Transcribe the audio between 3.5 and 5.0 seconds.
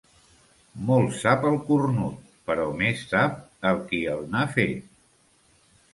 el qui el n'ha fet.